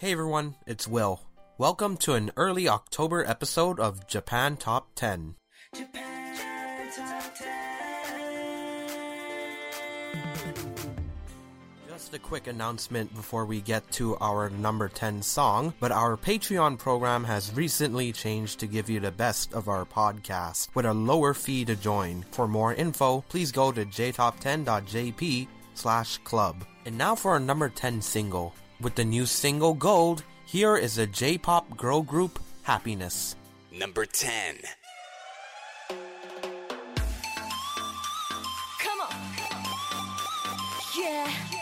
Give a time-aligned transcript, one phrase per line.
[0.00, 1.22] Hey everyone, it's Will.
[1.58, 5.34] Welcome to an early October episode of Japan Top 10.
[11.88, 16.78] Just a quick announcement before we get to our number 10 song, but our Patreon
[16.78, 21.34] program has recently changed to give you the best of our podcast with a lower
[21.34, 22.24] fee to join.
[22.30, 26.64] For more info, please go to jtop10.jp slash club.
[26.86, 28.54] And now for our number 10 single.
[28.80, 33.34] With the new single Gold, here is a J-pop girl group, Happiness.
[33.72, 34.54] Number 10.
[38.78, 39.16] Come on.
[40.96, 41.57] Yeah.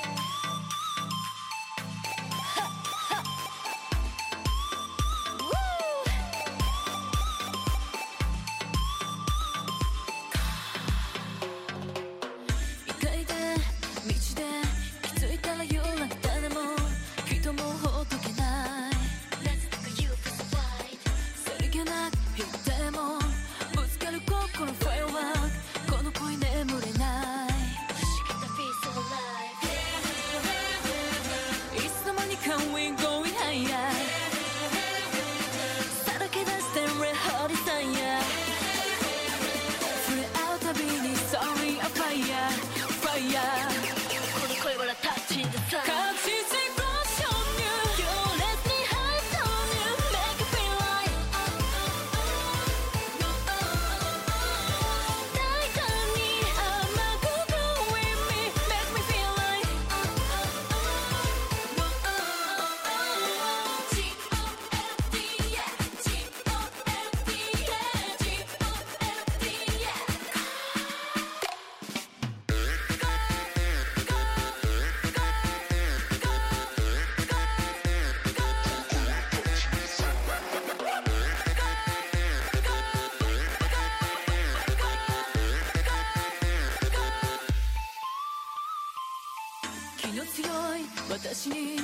[91.08, 91.76] 私に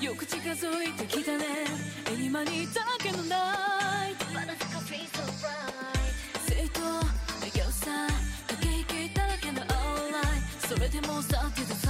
[0.00, 1.44] よく近づいてきたね」
[2.18, 4.24] 「今にだけのナイト」
[6.48, 8.08] 「正と笑顔さ
[8.48, 10.22] 駆け引きだらけの青ライ」
[10.66, 11.88] 「それでもさてださ」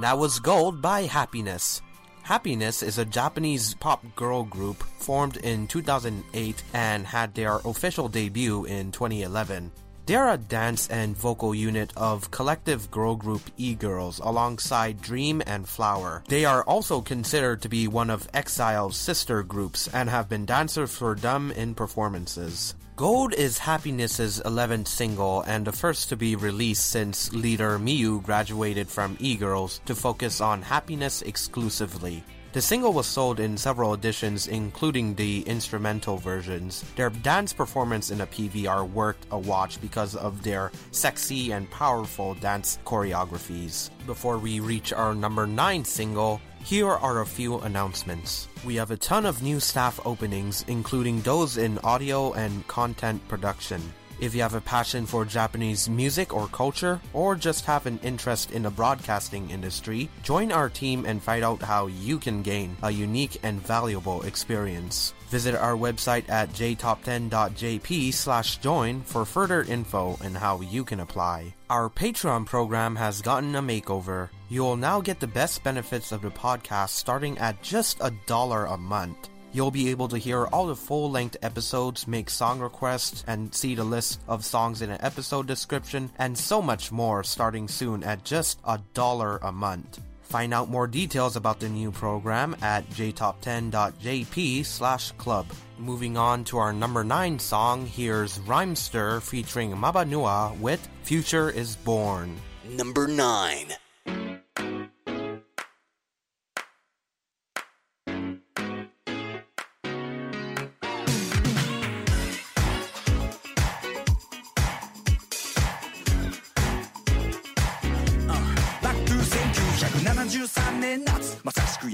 [0.00, 1.82] And that was Gold by Happiness.
[2.22, 8.64] Happiness is a Japanese pop girl group formed in 2008 and had their official debut
[8.64, 9.70] in 2011.
[10.06, 16.22] They're a dance and vocal unit of collective girl group E-Girls alongside Dream and Flower.
[16.28, 20.96] They are also considered to be one of Exile's sister groups and have been dancers
[20.96, 22.74] for them in performances.
[23.00, 28.90] Gold is Happiness's 11th single and the first to be released since leader Miyu graduated
[28.90, 32.22] from E-Girls to focus on happiness exclusively.
[32.52, 36.84] The single was sold in several editions, including the instrumental versions.
[36.94, 41.70] Their dance performance in a PV are worth a watch because of their sexy and
[41.70, 43.88] powerful dance choreographies.
[44.04, 48.48] Before we reach our number 9 single, here are a few announcements.
[48.64, 53.80] We have a ton of new staff openings, including those in audio and content production.
[54.20, 58.52] If you have a passion for Japanese music or culture, or just have an interest
[58.52, 62.90] in the broadcasting industry, join our team and find out how you can gain a
[62.90, 65.14] unique and valuable experience.
[65.30, 71.54] Visit our website at jtop10.jp slash join for further info and how you can apply.
[71.70, 74.30] Our Patreon program has gotten a makeover.
[74.48, 78.64] You will now get the best benefits of the podcast starting at just a dollar
[78.64, 79.28] a month.
[79.52, 83.76] You'll be able to hear all the full length episodes, make song requests, and see
[83.76, 88.24] the list of songs in an episode description, and so much more starting soon at
[88.24, 90.00] just a dollar a month.
[90.30, 95.44] Find out more details about the new program at jtop10.jp slash club.
[95.76, 102.36] Moving on to our number 9 song, here's Rhymester featuring Mabanua with Future is Born.
[102.64, 103.74] Number 9.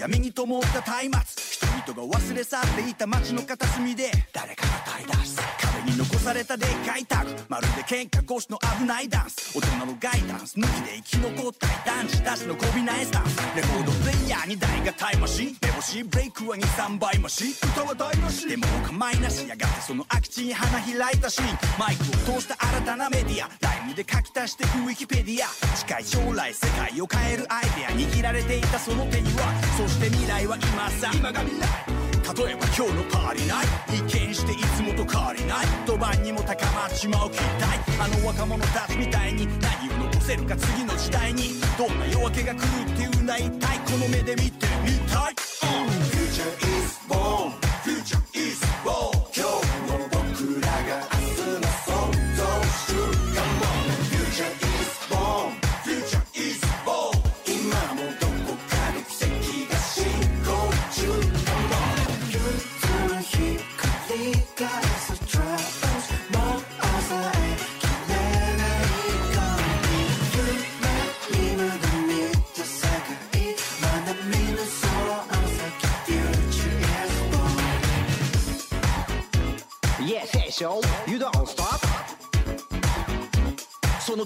[0.07, 1.19] 闇に灯った松明。
[1.51, 7.31] 人々が忘れ去っていた街の片隅で誰かが歌い出す壁に残されたでっかいタグ。
[7.49, 9.57] まるで喧嘩越しの危ないダンス。
[9.57, 10.59] 大人のガイダンス。
[10.59, 15.57] 抜きで生き残ったい男児たちのこびないスタンスレコードプレイヤーに台がタイマシン。
[15.63, 18.49] 目星ブレイクは23倍増し歌は台無し。
[18.49, 21.59] でもお構いなしやがてその空き地に花開いたシーン。
[21.79, 23.49] マイクを通した新たなメディア。
[23.65, 25.77] ライムで書き足していくウィキペディア。
[25.77, 27.91] 近い将来世界を変えるアイデア。
[27.91, 29.55] 握られていたその手には。
[29.79, 31.11] そして未来は今さ。
[31.15, 32.06] 今が未来。
[32.35, 35.67] 例えば今日のパーリーナイト一見していつもと変わりない。
[35.87, 37.79] 一晩にも高まっちまう期待。
[38.01, 41.61] あの若者たちみたいに何を残せるか次の時代に。
[41.79, 46.51] どんな夜明けが来るっていうな一体この目で見てみたい、uh, Future
[46.81, 47.53] is born.
[47.85, 48.36] Future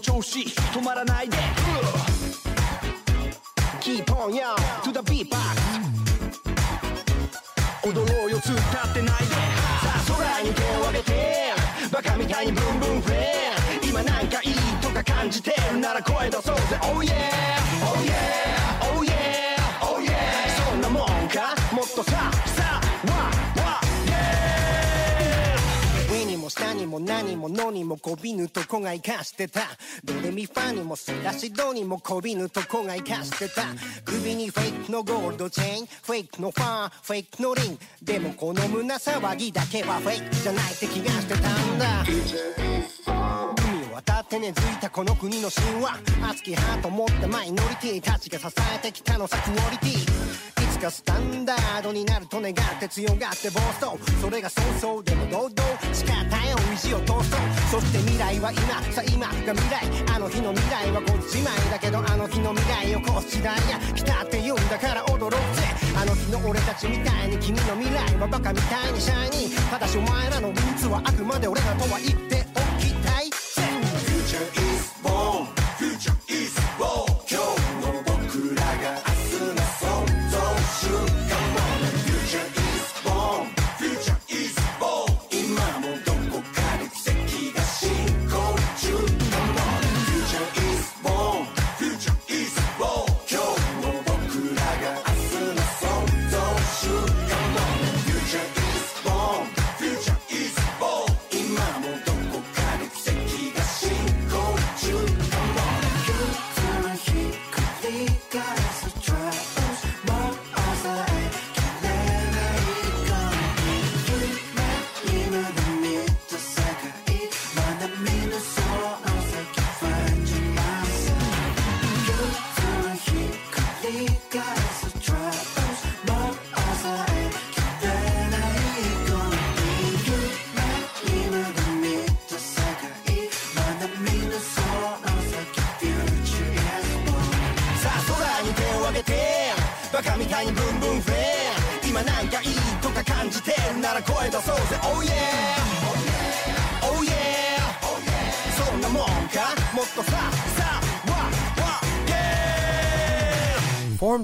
[0.00, 1.36] の調子止まらないで。
[3.80, 5.36] Keep on yo, to the beatbox
[7.84, 9.26] 踊ろうよ突っ立ってないで。
[9.26, 9.36] さ
[9.96, 11.52] あ空に手を上げて
[11.92, 13.52] バカみたいにブンブンフレ
[13.82, 16.62] 今なんかいいとか感じてるなら声出そうぜ。
[16.82, 17.59] Oh yeah,
[26.90, 29.60] も何ものにもこびぬとこが生かしてた。
[30.04, 33.62] ドレミファにもソラシドにもこびぬとこが生かしてた。
[34.04, 37.78] 首にフェイクのゴールドチェーンフェイクのファーフェイクのリン。
[38.02, 42.04] でもこの胸騒ぎだけはフェイクじゃないって気がしてたんだ。
[43.06, 45.98] 海を渡って根付いたこの国の神話。
[46.28, 55.52] 熱きハート持ったマイノリティたちが支えてきたのさクオリティいつかスタンダードになると願って強がって暴走それがそうそうでも堂々
[55.92, 57.22] 誓ったよ意地を通そう
[57.70, 65.36] そして未来は今さ今が未来あの日の未来はこっち前だけどあの日の未来をこう時代や来たって言うんだから踊ろうぜ
[66.00, 73.36] あの日の俺たちみたいに君の未来はバカみたいにシャイニーただしお前らのルーツはあくまで俺らとは言っておきたいぜ。
[74.08, 75.44] Future is born
[75.76, 76.19] Future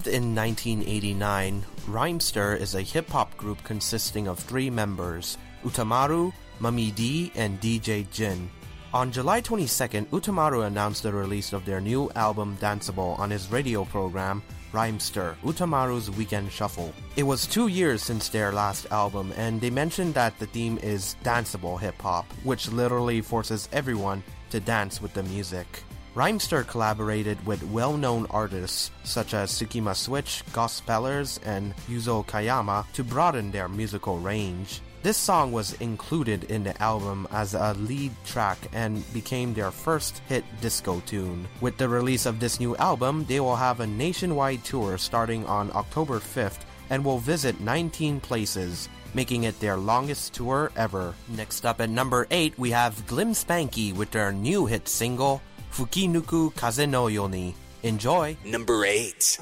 [0.07, 7.33] Formed in 1989, Rhymester is a hip hop group consisting of three members Utamaru, Mummy-D,
[7.35, 8.49] and DJ Jin.
[8.95, 13.85] On July 22nd, Utamaru announced the release of their new album Danceable on his radio
[13.85, 16.93] program, Rhymester, Utamaru's Weekend Shuffle.
[17.17, 21.17] It was two years since their last album, and they mentioned that the theme is
[21.25, 25.83] danceable hip hop, which literally forces everyone to dance with the music.
[26.17, 33.51] Rhymester collaborated with well-known artists such as Sukima Switch, Gospellers, and Yuzo Kayama to broaden
[33.51, 34.81] their musical range.
[35.03, 40.23] This song was included in the album as a lead track and became their first
[40.27, 41.47] hit disco tune.
[41.61, 45.71] With the release of this new album, they will have a nationwide tour starting on
[45.75, 51.13] October 5th and will visit 19 places, making it their longest tour ever.
[51.29, 56.53] Next up at number 8, we have Glim Spanky with their new hit single, Fukinuku
[56.55, 57.55] Kaze no Yoni.
[57.83, 58.37] Enjoy!
[58.45, 59.39] Number 8.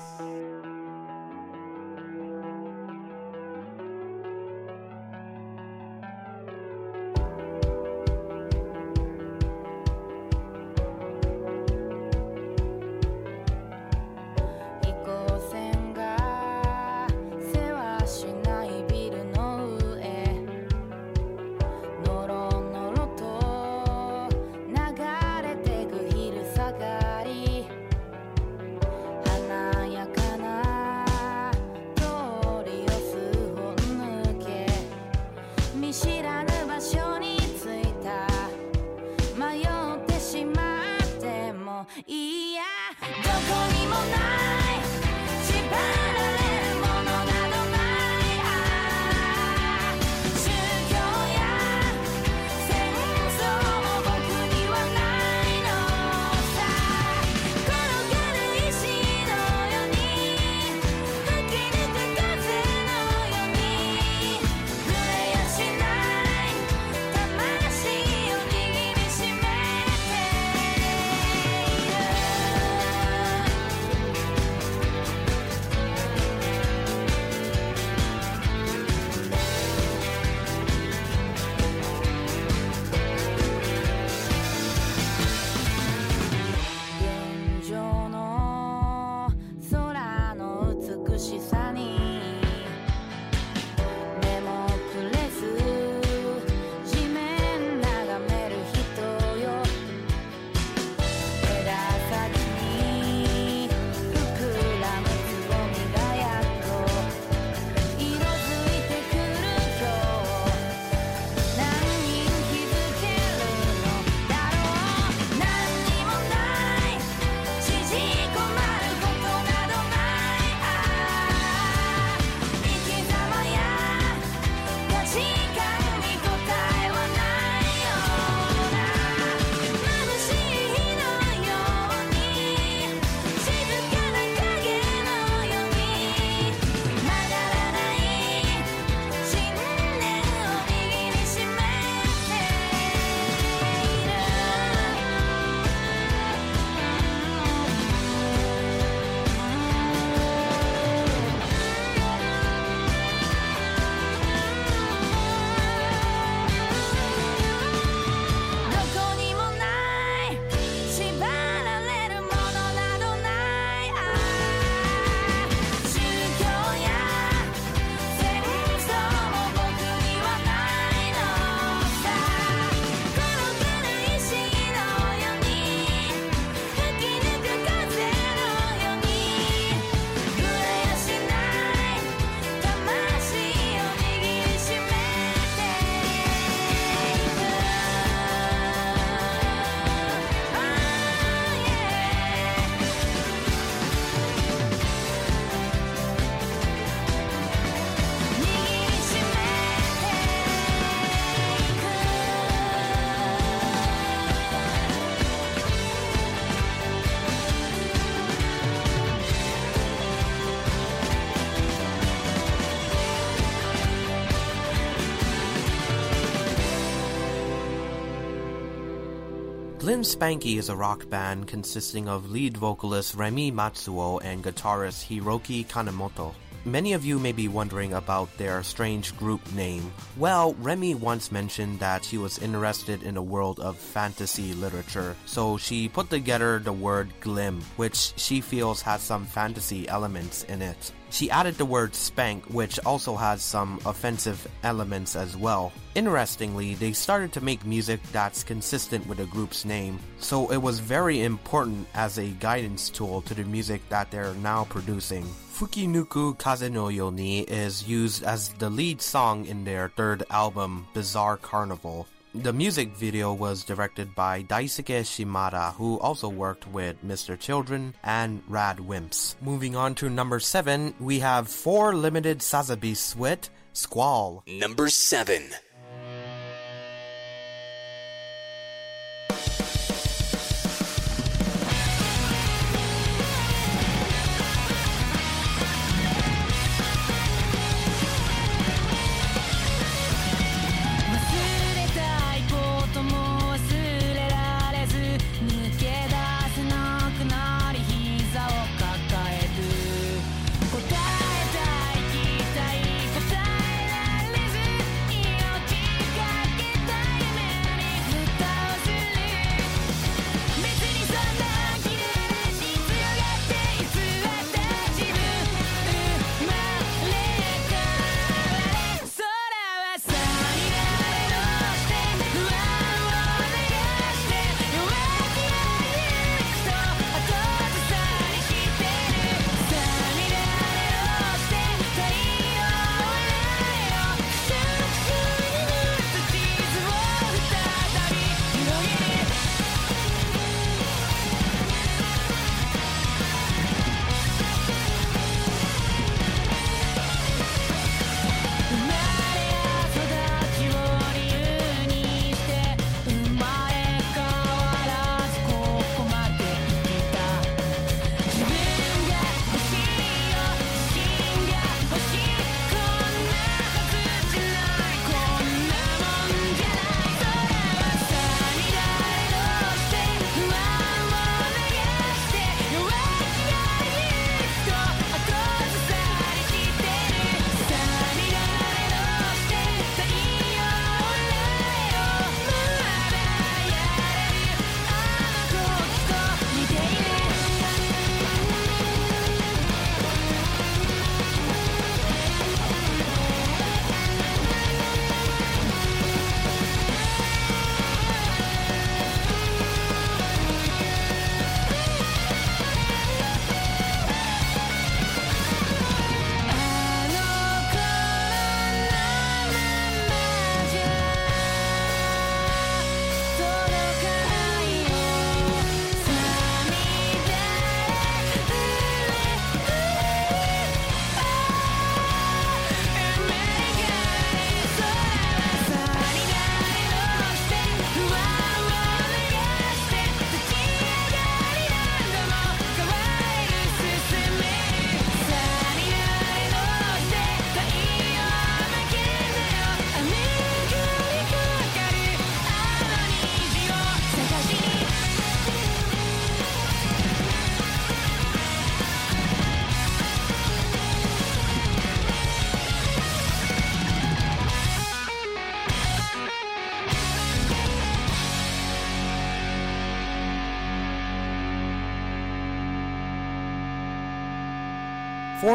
[219.94, 225.64] Glim Spanky is a rock band consisting of lead vocalist Remi Matsuo and guitarist Hiroki
[225.64, 226.34] Kanemoto.
[226.64, 229.92] Many of you may be wondering about their strange group name.
[230.16, 235.58] Well, Remi once mentioned that she was interested in the world of fantasy literature, so
[235.58, 240.90] she put together the word glim, which she feels has some fantasy elements in it.
[241.11, 245.73] She added the word spank, which also has some offensive elements as well.
[245.94, 250.80] Interestingly, they started to make music that's consistent with the group's name, so it was
[250.80, 255.25] very important as a guidance tool to the music that they're now producing.
[255.54, 261.36] Fukinuku Kaze no Yoni is used as the lead song in their third album, Bizarre
[261.36, 262.08] Carnival.
[262.36, 267.38] The music video was directed by Daisuke Shimada, who also worked with Mr.
[267.38, 269.36] Children and Rad Wimps.
[269.40, 274.42] Moving on to number 7, we have 4 limited Sazabi with Squall.
[274.49, 275.44] Number 7.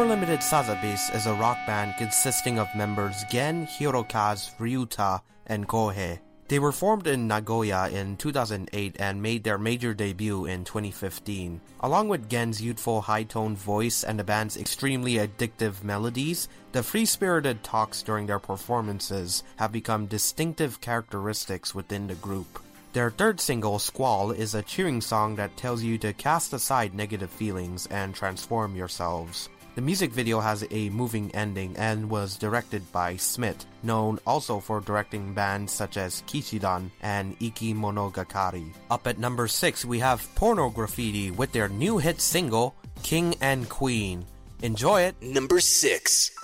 [0.00, 6.18] Four Limited Sazabys is a rock band consisting of members Gen, Hirokazu, Ryuta, and Kohei.
[6.48, 11.60] They were formed in Nagoya in 2008 and made their major debut in 2015.
[11.80, 18.00] Along with Gen's youthful high-toned voice and the band's extremely addictive melodies, the free-spirited talks
[18.00, 22.58] during their performances have become distinctive characteristics within the group.
[22.94, 27.30] Their third single, Squall, is a cheering song that tells you to cast aside negative
[27.30, 29.50] feelings and transform yourselves.
[29.80, 34.82] The music video has a moving ending and was directed by Smith, known also for
[34.82, 38.74] directing bands such as Kishidan and Iki Monogakari.
[38.90, 43.70] Up at number 6, we have Porno Graffitti with their new hit single, King and
[43.70, 44.26] Queen.
[44.60, 45.14] Enjoy it!
[45.22, 46.39] Number 6.「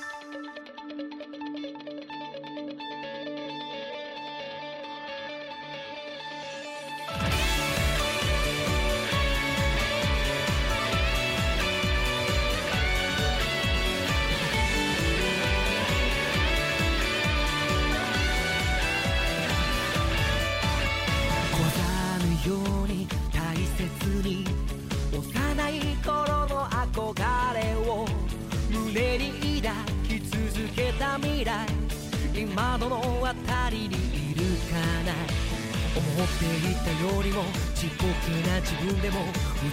[38.86, 39.24] 分でもう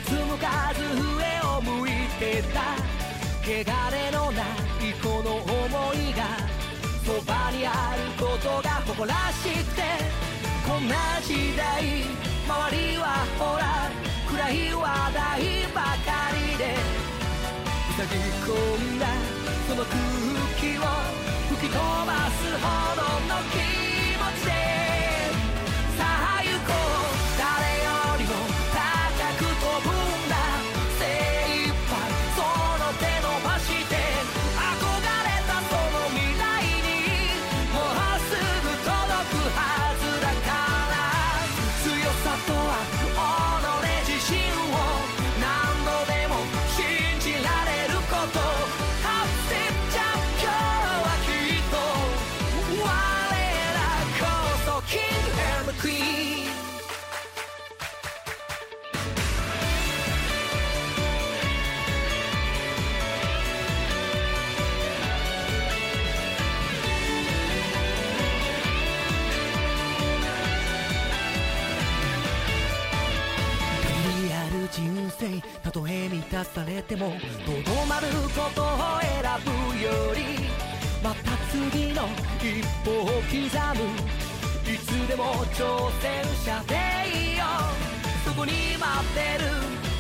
[0.06, 1.21] つむかず上
[1.58, 2.73] を向いてた
[3.43, 6.23] 汚れのないこの想いが
[7.06, 9.82] そばにあることが誇らしくて
[10.67, 12.06] こんな時代
[12.47, 13.91] 周りはほら
[14.28, 14.82] 暗い話
[15.13, 15.21] 題
[15.73, 16.76] ばかりで
[17.95, 19.06] 塞ぎ込んだ
[19.67, 19.93] その空
[20.60, 20.82] 気を
[21.56, 23.58] 吹き飛ばすほどの気
[24.17, 24.83] 持ちで
[75.34, 78.67] 人生たとえ満たされてもとどまることを
[79.02, 79.50] 選ぶ
[79.82, 80.22] より
[81.04, 82.08] また次の
[82.39, 83.82] 一歩を刻む。
[84.65, 86.74] いつでも挑戦者で
[87.10, 87.43] いいよ
[88.24, 89.50] そこに待ってる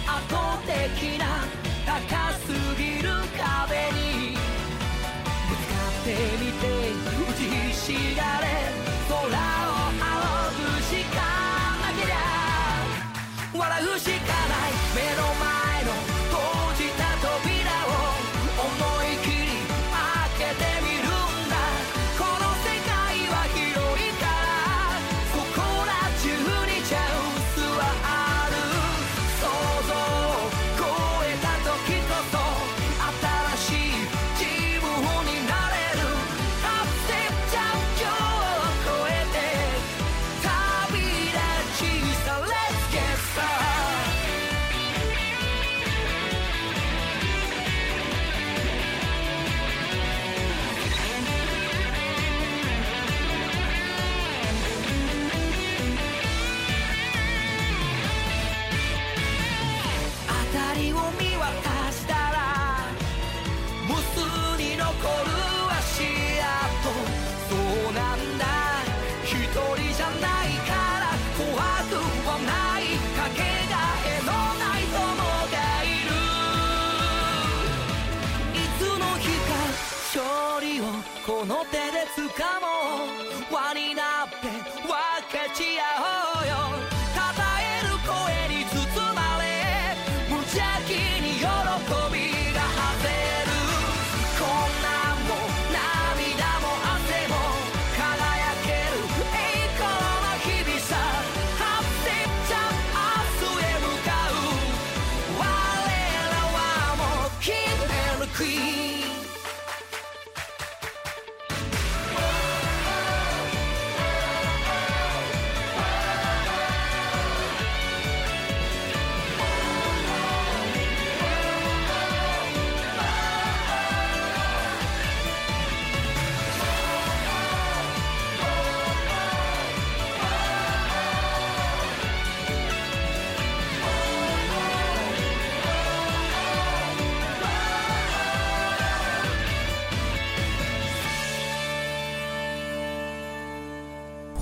[0.07, 0.71] 圧倒的
[1.19, 1.43] な
[1.85, 2.41] 高す
[2.77, 4.37] ぎる壁に。
[5.49, 6.07] ぶつかって
[6.39, 6.63] みて
[7.29, 8.43] 打ちひしがれ。
[9.09, 10.05] 空を仰
[10.55, 11.17] ぐしか
[11.81, 12.15] なけりゃ。
[13.53, 14.32] 笑うしか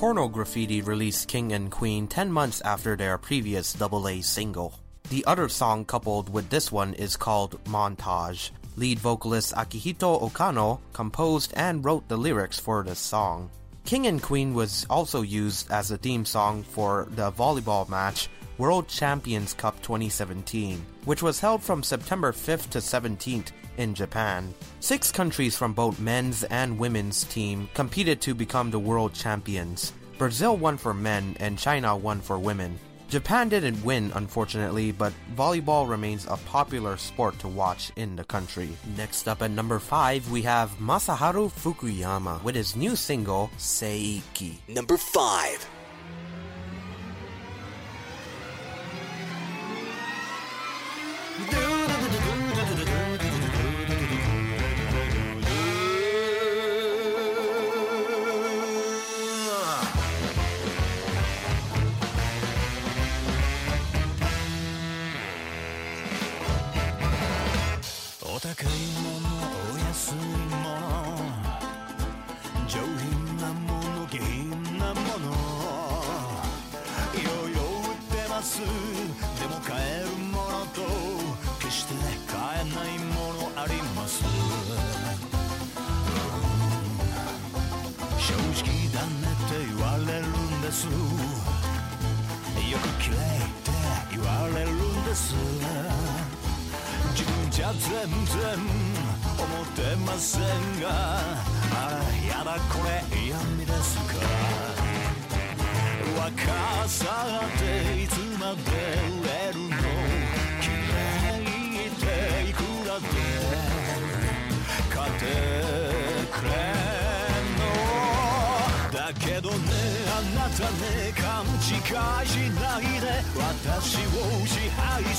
[0.02, 4.74] Porno Graffitti released King and Queen 10 months after their previous AA single.
[5.12, 8.50] The other song coupled with this one is called Montage.
[8.78, 13.52] Lead vocalist Akihito Okano composed and wrote the lyrics for this song.
[13.86, 18.88] King and Queen was also used as a theme song for the volleyball match World
[18.88, 24.54] Champions Cup 2017, which was held from September 5th to 17th in Japan.
[24.80, 29.94] Six countries from both men's and women's team competed to become the world champions.
[30.18, 32.80] Brazil won for men and China won for women.
[33.10, 38.70] Japan didn't win, unfortunately, but volleyball remains a popular sport to watch in the country.
[38.96, 44.60] Next up at number 5, we have Masaharu Fukuyama with his new single, Seiki.
[44.70, 45.81] Number 5.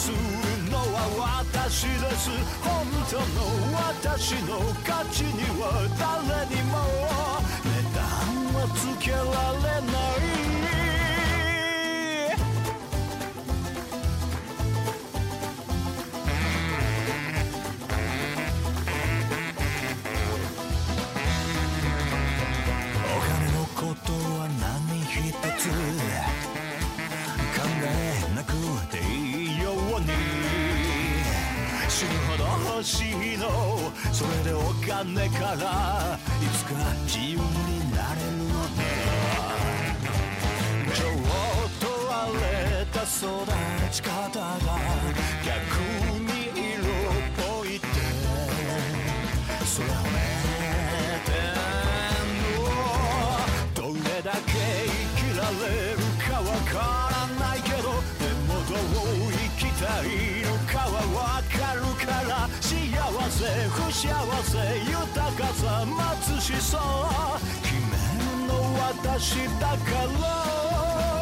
[0.02, 0.16] する
[0.68, 2.28] のは私です。
[2.64, 3.22] 本当の
[3.72, 6.74] 私の価値には誰にも
[7.62, 8.02] 値段
[8.52, 9.22] はつけられ
[9.86, 10.11] ない。
[32.02, 32.42] 死ぬほど
[32.74, 33.46] 欲しいの
[34.12, 36.74] それでお金からいつか
[37.06, 37.42] 自由に
[37.92, 39.46] なれるのなら
[40.92, 41.14] ちょっ
[41.78, 43.14] と荒れた育
[43.92, 44.50] ち方が
[45.46, 45.54] 逆
[46.18, 46.90] に色っ
[47.36, 47.86] ぽいって
[49.64, 50.18] それをめ
[51.24, 52.66] てんの
[53.74, 55.62] どれだけ生きられ
[55.92, 56.74] るかわか
[57.12, 57.78] らないけど
[58.18, 60.06] でもどう生きたい
[60.42, 61.41] のかは
[63.42, 64.08] 不幸
[64.44, 69.76] せ豊かさ待つしさ決めるの私だか
[70.22, 71.21] ら。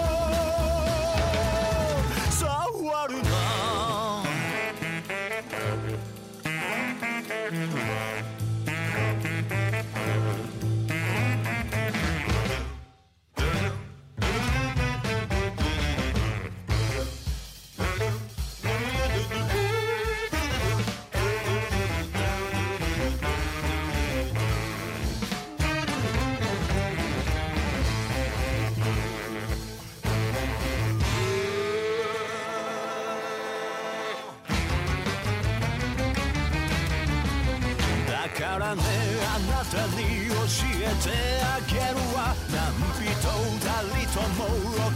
[41.03, 41.11] て
[41.43, 42.35] あげるわ。
[42.51, 44.45] 何人たりとも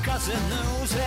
[0.05, 0.39] 犯せぬ
[0.87, 0.99] 正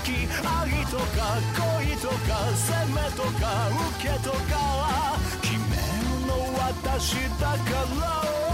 [0.00, 3.68] 義愛とか恋とか責めとか
[3.98, 7.56] 受けとか決めるの私だか
[8.00, 8.45] ら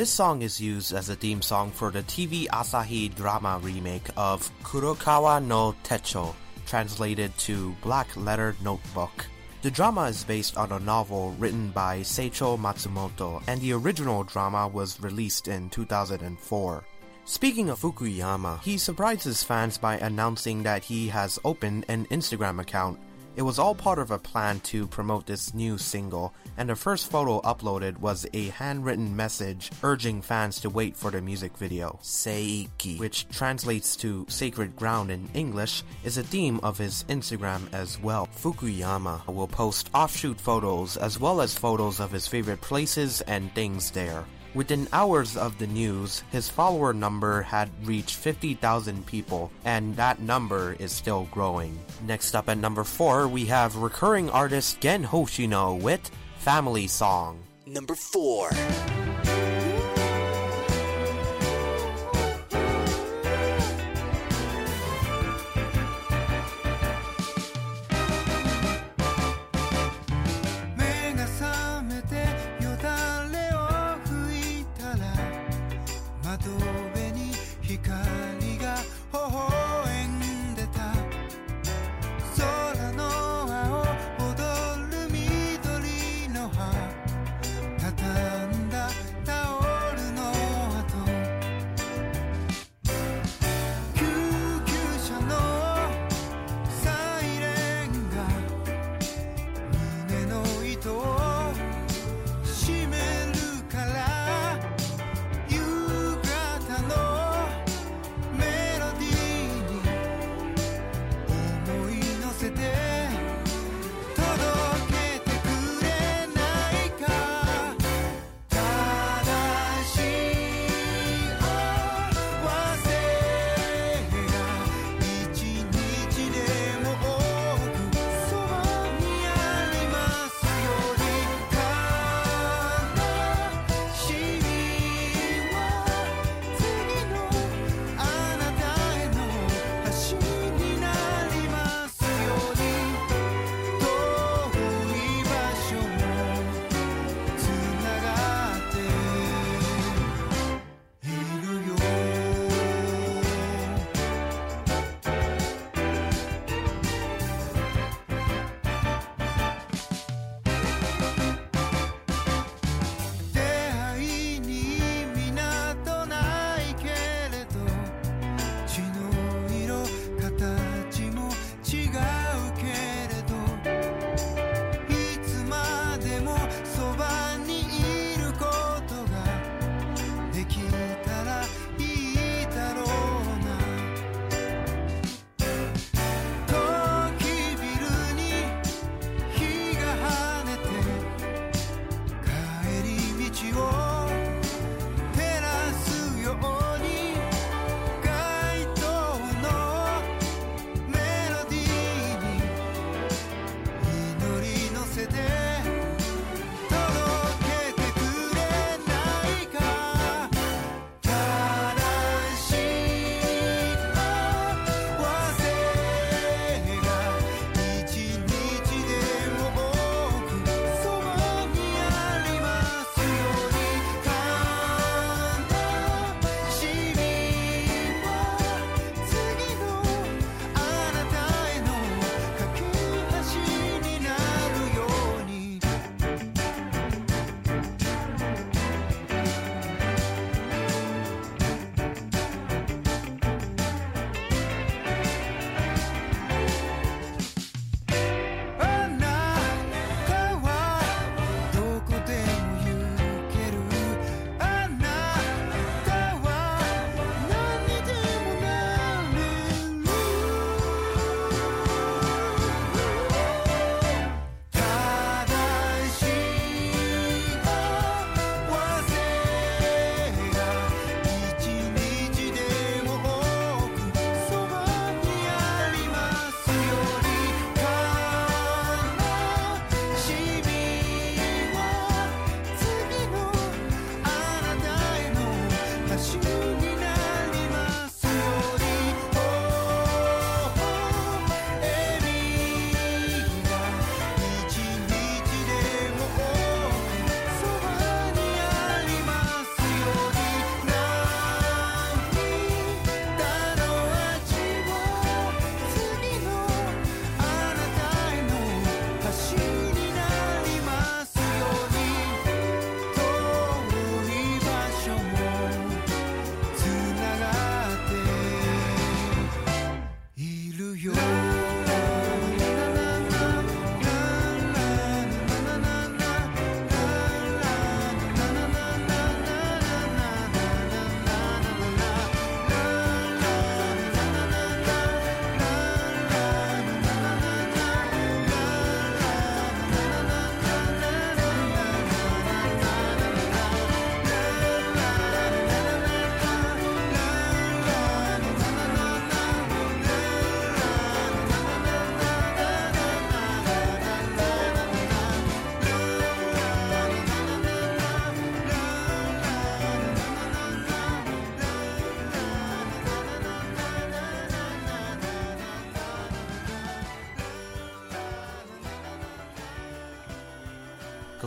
[0.00, 4.50] This song is used as a theme song for the TV Asahi drama remake of
[4.62, 6.34] Kurokawa no Techo,
[6.64, 9.26] translated to Black Letter Notebook.
[9.60, 14.68] The drama is based on a novel written by Seicho Matsumoto, and the original drama
[14.68, 16.82] was released in 2004.
[17.26, 22.98] Speaking of Fukuyama, he surprises fans by announcing that he has opened an Instagram account.
[23.36, 27.10] It was all part of a plan to promote this new single, and the first
[27.10, 31.98] photo uploaded was a handwritten message urging fans to wait for the music video.
[32.02, 38.00] Seiki, which translates to sacred ground in English, is a theme of his Instagram as
[38.00, 38.28] well.
[38.36, 43.92] Fukuyama will post offshoot photos as well as photos of his favorite places and things
[43.92, 44.24] there.
[44.52, 50.74] Within hours of the news, his follower number had reached 50,000 people, and that number
[50.80, 51.78] is still growing.
[52.04, 57.38] Next up at number 4, we have recurring artist Gen Hoshino with Family Song.
[57.64, 58.50] Number 4.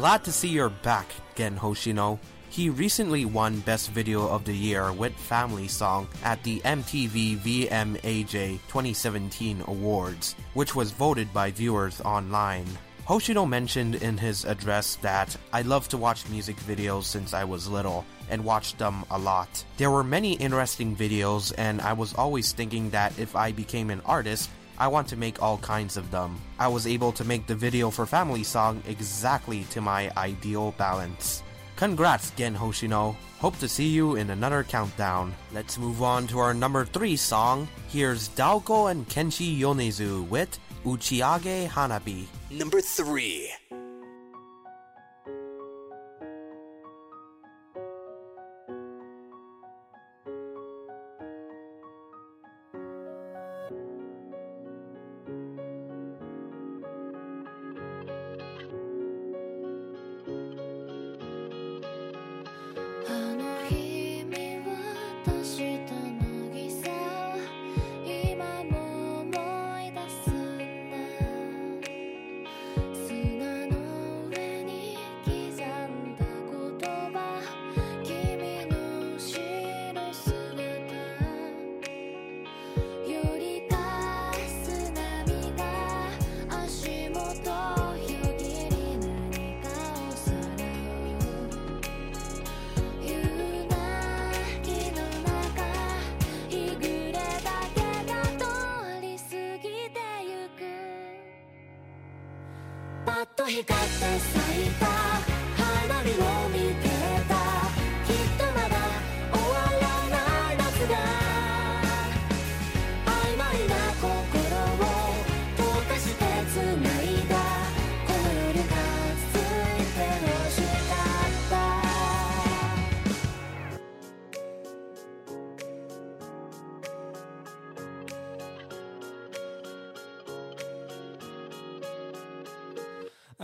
[0.04, 2.20] Glad to see you're back, Gen Hoshino.
[2.50, 8.60] He recently won Best Video of the Year with Family Song at the MTV VMAJ
[8.68, 12.66] 2017 Awards, which was voted by viewers online.
[13.08, 17.70] Hoshino mentioned in his address that I love to watch music videos since I was
[17.70, 19.64] little and watched them a lot.
[19.78, 24.02] There were many interesting videos, and I was always thinking that if I became an
[24.06, 24.50] artist,
[24.84, 26.38] I want to make all kinds of them.
[26.60, 31.42] I was able to make the video for Family Song exactly to my ideal balance.
[31.78, 33.16] Congrats, Gen Hoshino.
[33.40, 35.34] Hope to see you in another countdown.
[35.54, 37.70] Let's move on to our number 3 song.
[37.88, 42.26] Here's Daoko and Kenshi Yonezu with Uchiage Hanabi.
[42.52, 43.52] Number 3.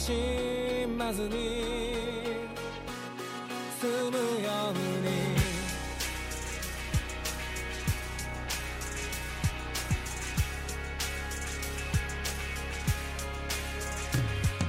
[0.00, 0.12] し
[0.96, 1.28] まずに
[3.78, 5.10] 済むように。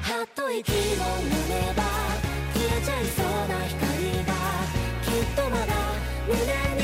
[0.02, 0.80] はっと息を飲
[1.48, 1.82] めば
[2.54, 3.80] 消えちゃいそうな光
[4.26, 4.34] が
[5.02, 5.72] きっとまだ
[6.28, 6.36] 胸
[6.76, 6.81] に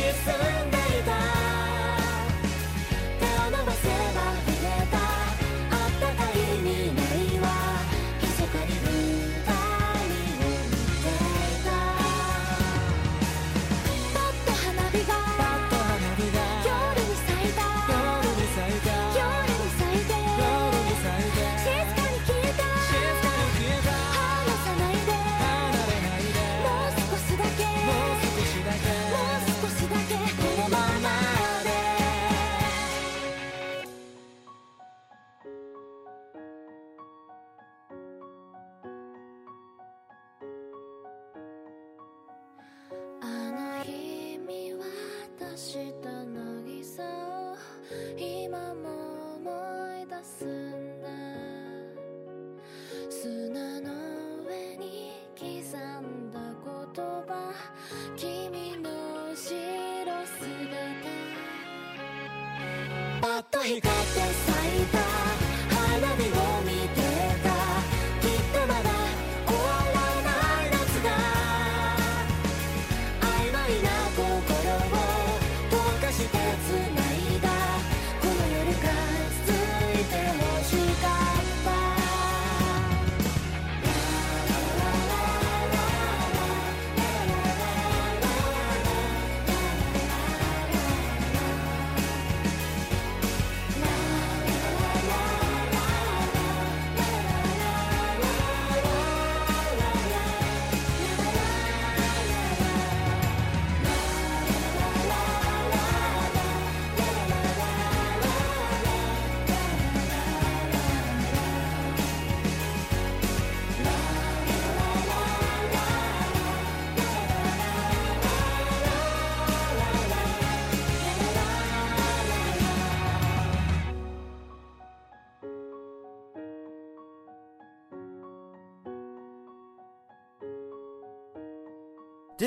[63.68, 65.47] 光って咲いた。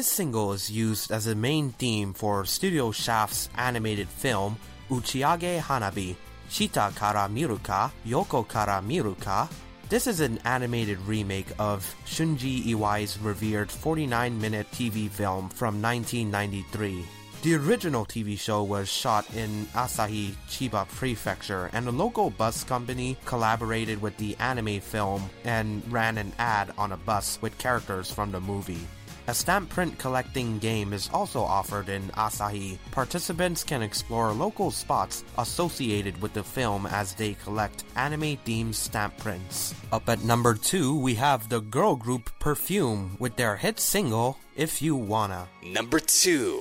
[0.01, 4.57] This single is used as a main theme for Studio Shaft's animated film
[4.89, 6.17] Uchiage Hanabi,
[6.49, 9.47] Shita Kara Miruka, Yoko Kara Miruka.
[9.91, 17.05] This is an animated remake of Shunji Iwai's revered 49 minute TV film from 1993.
[17.43, 23.19] The original TV show was shot in Asahi, Chiba Prefecture, and a local bus company
[23.27, 28.33] collaborated with the anime film and ran an ad on a bus with characters from
[28.33, 28.87] the movie.
[29.31, 32.79] A stamp print collecting game is also offered in Asahi.
[32.91, 39.17] Participants can explore local spots associated with the film as they collect anime themed stamp
[39.19, 39.73] prints.
[39.93, 44.83] Up at number 2, we have the girl group Perfume with their hit single, If
[44.83, 45.47] You Wanna.
[45.63, 46.61] Number 2.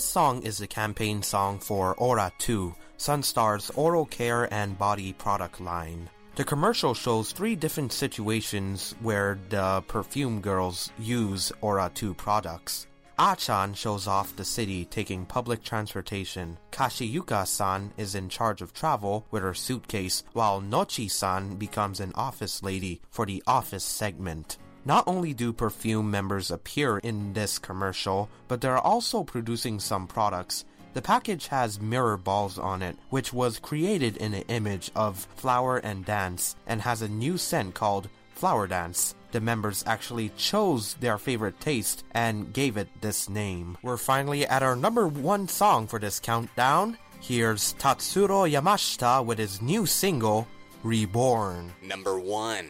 [0.00, 6.08] This song is the campaign song for Ora2, Sunstar's oral care and body product line.
[6.36, 12.86] The commercial shows three different situations where the perfume girls use Ora2 products.
[13.18, 16.56] A-chan shows off the city taking public transportation.
[16.72, 23.02] Kashiyuka-san is in charge of travel with her suitcase, while Nocchi-san becomes an office lady
[23.10, 24.56] for the office segment.
[24.84, 30.64] Not only do perfume members appear in this commercial, but they're also producing some products.
[30.94, 35.76] The package has mirror balls on it, which was created in an image of flower
[35.78, 39.14] and dance, and has a new scent called Flower Dance.
[39.32, 43.78] The members actually chose their favorite taste and gave it this name.
[43.82, 46.98] We're finally at our number one song for this countdown.
[47.20, 50.48] Here's Tatsuro Yamashita with his new single,
[50.82, 51.72] Reborn.
[51.82, 52.66] Number 1.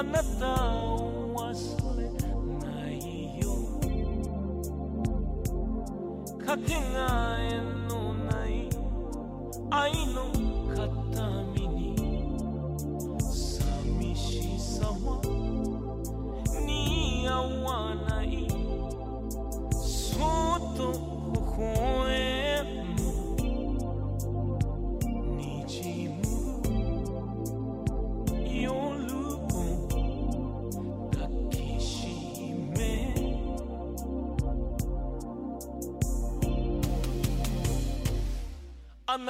[0.00, 0.54] anata
[1.34, 2.10] wasule
[2.62, 3.54] na iyo
[6.46, 7.08] katinga
[7.52, 8.60] eno nai
[9.70, 10.24] aino
[10.74, 11.96] katamini
[13.30, 15.16] samishi sawa
[16.66, 18.09] ni awana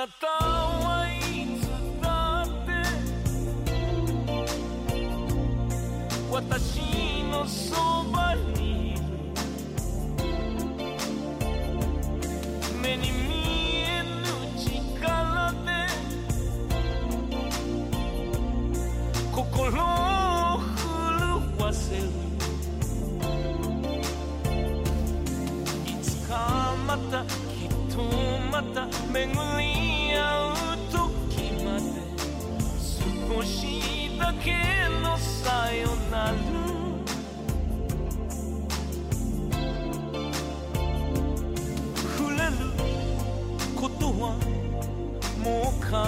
[0.01, 0.39] Natal.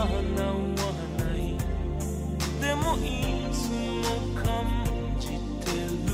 [0.03, 0.53] 叶わ
[1.19, 1.57] ない
[2.61, 4.11] でもいつも
[4.43, 4.45] 感
[5.21, 5.29] じ
[5.65, 6.11] てる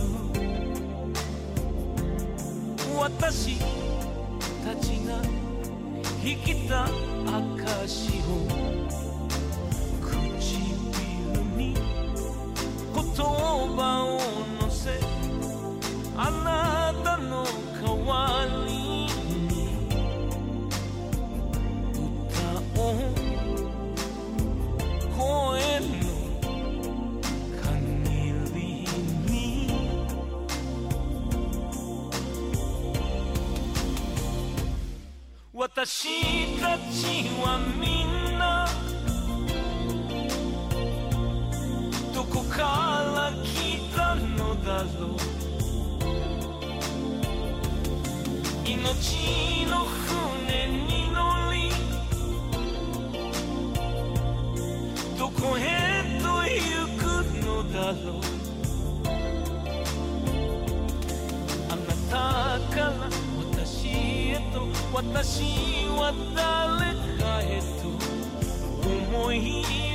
[2.98, 3.58] 私
[4.62, 5.22] たちが
[6.22, 8.44] 生きた証を
[10.02, 11.82] 唇に言
[12.94, 14.20] 葉を
[14.60, 15.00] 乗せ
[16.14, 17.46] あなたの
[17.80, 18.37] 代
[35.80, 38.66] 私たちはみんな
[42.12, 45.16] どこから来たのだろう。
[48.66, 48.74] 命
[49.70, 51.70] の船に乗り
[55.16, 55.62] どこへ
[56.20, 56.58] と行
[56.98, 57.02] く
[57.46, 58.37] のだろう。
[64.93, 67.87] 私は誰かへと
[69.19, 69.86] 思い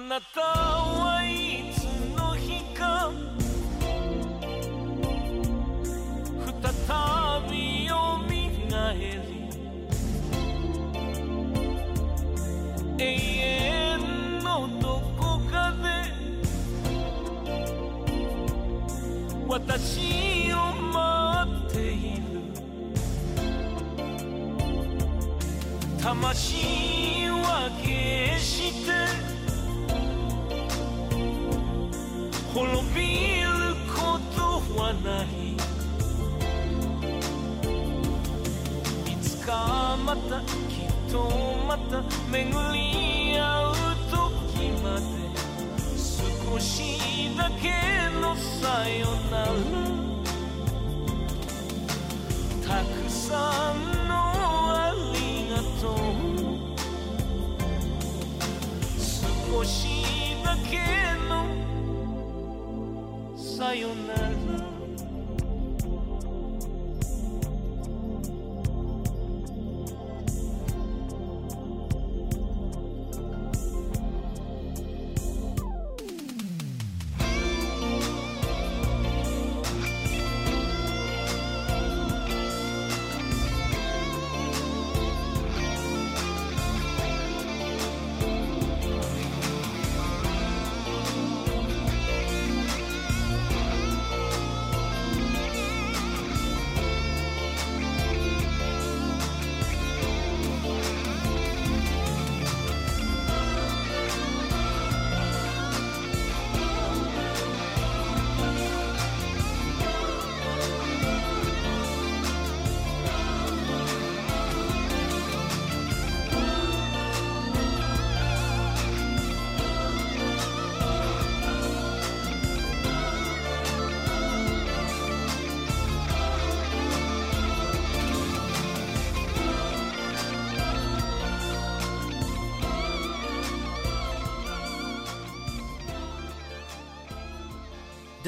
[0.00, 1.84] あなたはいつ
[2.16, 3.12] の日か
[6.62, 9.30] 再びよみがえり
[12.96, 13.04] 永
[13.98, 14.48] 遠の
[14.80, 15.84] どこかで
[19.46, 20.56] 私を
[20.94, 20.96] 待
[21.68, 22.22] っている
[26.00, 26.99] 魂
[40.04, 41.30] またきっと
[41.68, 42.42] また巡
[42.72, 43.74] り合う
[44.10, 45.02] 時まで
[45.96, 47.70] 少しだけ
[48.20, 49.48] のさよなら。
[52.66, 53.74] たくさん
[54.08, 54.12] の
[54.72, 55.18] あり
[55.50, 55.96] がとう。
[58.98, 59.80] 少し
[60.44, 60.78] だけ
[61.28, 61.30] の
[63.36, 63.99] さよなら。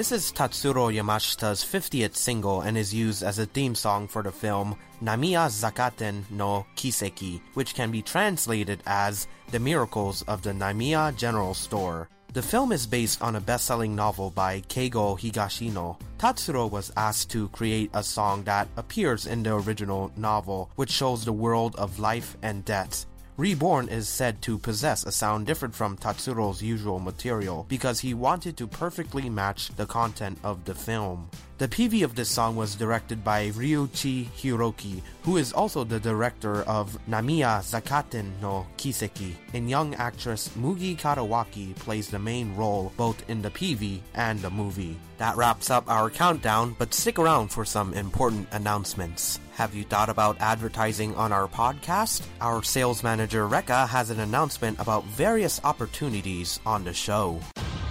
[0.03, 4.32] This is Tatsuro Yamashita's 50th single and is used as a theme song for the
[4.32, 11.16] film Namiya Zakkaten no Kiseki, which can be translated as The Miracles of the Namiya
[11.16, 12.09] General Store.
[12.32, 16.00] The film is based on a best-selling novel by Keigo Higashino.
[16.18, 21.24] Tatsuro was asked to create a song that appears in the original novel, which shows
[21.24, 23.07] the world of life and death.
[23.39, 28.59] Reborn is said to possess a sound different from Tatsuro's usual material because he wanted
[28.59, 31.30] to perfectly match the content of the film.
[31.62, 36.62] The PV of this song was directed by Ryuichi Hiroki, who is also the director
[36.62, 43.22] of Namiya Zakkaten no Kiseki, and young actress Mugi Kadowaki plays the main role both
[43.30, 44.98] in the PV and the movie.
[45.18, 49.38] That wraps up our countdown, but stick around for some important announcements.
[49.52, 52.26] Have you thought about advertising on our podcast?
[52.40, 57.38] Our sales manager Rekka has an announcement about various opportunities on the show.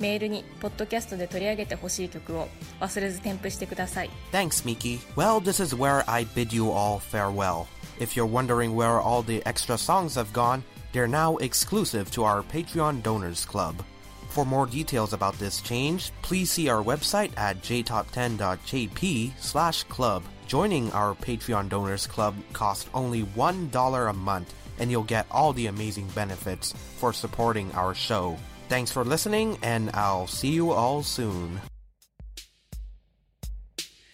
[0.00, 2.48] メールにポッドキャストで取り上げてほしい曲を
[2.80, 4.98] 忘れず添付してください Thanks, Miki.
[5.16, 7.66] Well, this is where I bid you all farewell.
[8.00, 12.42] If you're wondering where all the extra songs have gone, they're now exclusive to our
[12.42, 13.84] Patreon Donors Club.
[14.30, 20.22] For more details about this change, please see our website at jtop10.jp slash club.
[20.48, 25.67] Joining our Patreon Donors Club costs only $1 a month, and you'll get all the
[25.67, 28.37] amazing benefits for supporting our show.
[28.69, 31.61] Thanks for listening, and I'll see you all soon.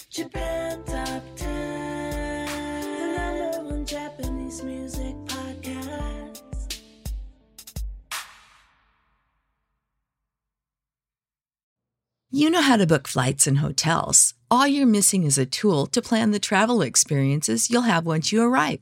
[0.10, 6.44] Japan Top 10, the number one Japanese music podcast.
[12.30, 14.36] You know how to book flights and hotels.
[14.52, 18.44] All you're missing is a tool to plan the travel experiences you'll have once you
[18.44, 18.82] arrive.